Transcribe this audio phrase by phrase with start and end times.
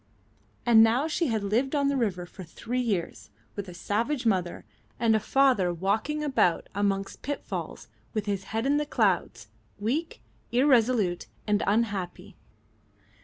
[0.65, 4.65] And now she had lived on the river for three years with a savage mother
[4.99, 11.27] and a father walking about amongst pitfalls, with his head in the clouds, weak, irresolute,
[11.45, 12.35] and unhappy.